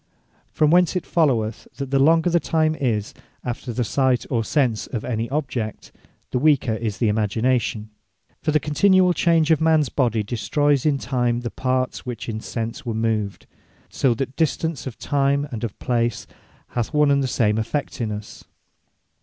From 0.51 0.71
whence 0.71 0.95
it 0.95 1.05
followeth, 1.05 1.67
that 1.75 1.91
the 1.91 1.99
longer 1.99 2.31
the 2.31 2.39
time 2.39 2.73
is, 2.73 3.13
after 3.43 3.71
the 3.71 3.83
sight, 3.83 4.25
or 4.31 4.43
Sense 4.43 4.87
of 4.87 5.05
any 5.05 5.29
object, 5.29 5.91
the 6.31 6.39
weaker 6.39 6.73
is 6.73 6.97
the 6.97 7.07
Imagination. 7.07 7.91
For 8.41 8.49
the 8.49 8.59
continuall 8.59 9.13
change 9.13 9.51
of 9.51 9.61
mans 9.61 9.89
body, 9.89 10.23
destroyes 10.23 10.87
in 10.87 10.97
time 10.97 11.41
the 11.41 11.51
parts 11.51 12.03
which 12.03 12.27
in 12.27 12.39
sense 12.39 12.83
were 12.83 12.95
moved: 12.95 13.45
So 13.89 14.15
that 14.15 14.25
the 14.29 14.37
distance 14.43 14.87
of 14.87 14.97
time, 14.97 15.47
and 15.51 15.63
of 15.63 15.77
place, 15.77 16.25
hath 16.69 16.95
one 16.95 17.11
and 17.11 17.21
the 17.21 17.27
same 17.27 17.59
effect 17.59 18.01
in 18.01 18.11
us. 18.11 18.45